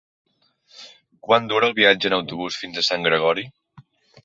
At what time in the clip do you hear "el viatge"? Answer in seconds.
1.69-2.11